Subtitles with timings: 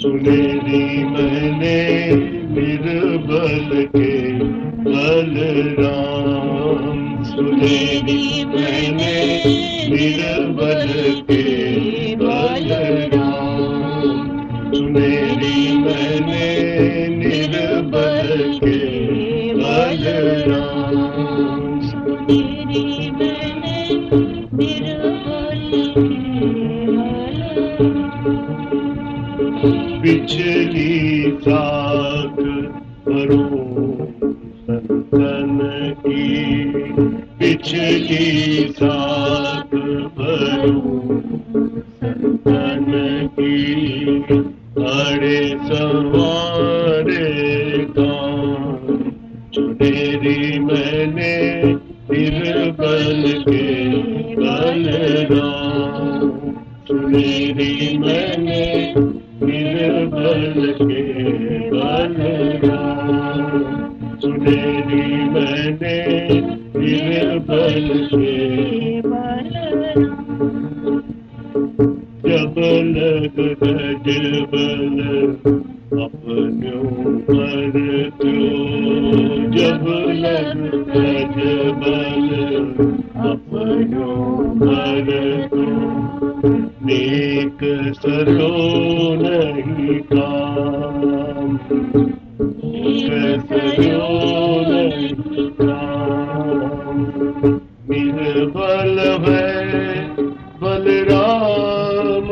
[0.00, 1.76] सुनेरी मैंने
[2.56, 4.12] निर्बल के
[4.86, 6.14] बलराम
[7.30, 8.22] सुनेरी
[8.54, 9.14] मैंने
[9.92, 10.92] निर्बल
[11.30, 11.44] के
[12.24, 14.06] बलराम
[14.74, 16.48] सुनेरी मैंने
[17.18, 18.32] निर्बल
[18.64, 18.78] के
[19.60, 20.96] बलराम
[22.28, 22.86] तेरी
[33.16, 33.44] भरो
[34.60, 35.60] संतन
[35.98, 36.24] की
[37.38, 39.74] पिछली साख
[40.18, 40.80] भरो।
[41.96, 42.90] संतन
[43.32, 43.54] की
[44.86, 47.32] अड़े सवारे
[49.54, 51.36] चुनेरी मैंने
[52.10, 53.64] निर्बल के
[54.36, 56.15] बलराम
[57.06, 58.62] सुनेरी मैंने
[59.42, 60.40] निर्बल
[60.80, 61.02] के
[61.70, 63.12] बलराम
[64.20, 65.94] सुनेरी मैंने
[66.76, 68.34] निर्बल के
[72.26, 74.82] जब लग गजबल
[76.02, 76.84] अपनों
[77.30, 77.74] पर
[78.18, 78.34] तो।
[79.56, 79.86] जब
[80.18, 80.58] लग
[80.90, 82.28] गजबल
[83.30, 84.16] अपनों
[84.60, 84.95] पर
[87.62, 88.48] नेक सरो
[89.22, 91.58] नहीं काम।
[92.86, 94.00] नेक सरो
[94.70, 95.14] नहीं
[95.48, 96.50] काम?
[97.90, 99.46] निर्बल है
[100.60, 102.28] बलराम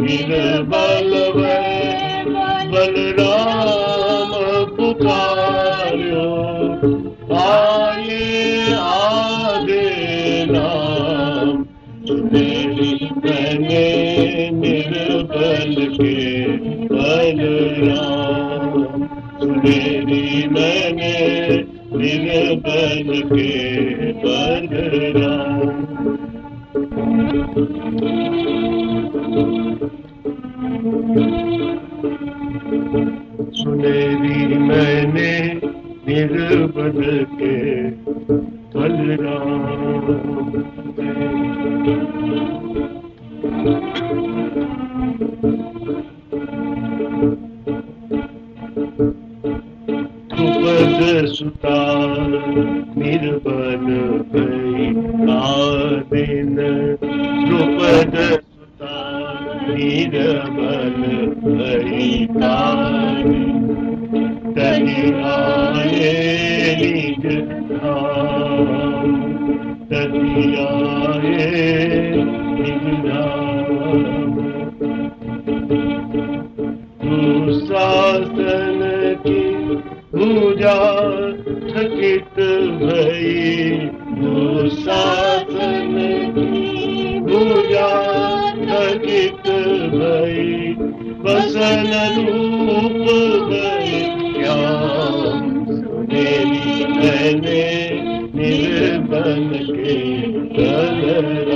[0.00, 2.24] निर्बल है
[2.70, 4.32] बलराम
[4.76, 5.41] पुकार्यो
[15.94, 16.14] के
[16.92, 18.72] बलराम
[19.40, 21.14] सुनेरी मैंने
[21.96, 23.48] निर्बल के
[24.22, 25.70] बलराम
[33.60, 35.32] सुनेरी मैंने
[36.08, 37.56] निर्बल के
[38.72, 39.32] द्रुपद
[51.26, 51.78] सुता
[52.96, 53.86] निर्बल
[54.32, 54.86] भई
[55.32, 56.56] आदिन।
[57.46, 58.96] द्रुपद सुता
[59.74, 61.00] निर्बल
[61.44, 62.26] भई
[64.56, 66.12] तनि आए
[66.80, 67.26] निज
[67.72, 68.66] धाम
[69.90, 70.81] तनि आए
[89.04, 89.48] गीत
[89.94, 90.74] भई
[91.24, 93.06] बसन रूप
[93.50, 94.00] गई।
[94.34, 94.56] क्या
[95.70, 97.64] सुनेली मैंने
[98.34, 99.96] निर्बन के
[100.56, 101.51] कलर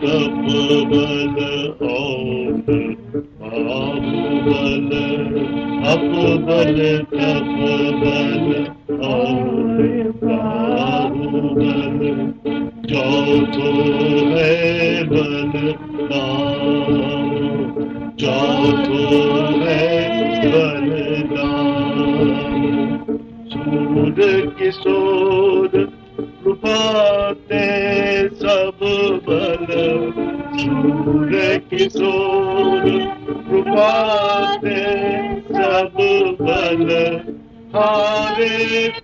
[0.00, 1.34] कपबल
[1.86, 2.68] और
[3.46, 4.92] आपबल
[5.90, 6.78] अपबल
[7.12, 8.44] कपबल
[9.06, 9.80] और
[10.24, 11.66] बाहुबल
[12.90, 13.70] चौथो
[15.10, 15.56] बल
[16.10, 17.16] नाम
[18.20, 19.02] चौथो
[19.62, 19.82] है
[20.46, 20.88] बल
[21.32, 21.96] नाम
[24.58, 25.72] किशोर
[26.46, 27.75] रूपाते